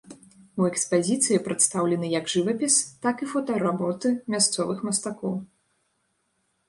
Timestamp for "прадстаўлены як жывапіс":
1.47-2.77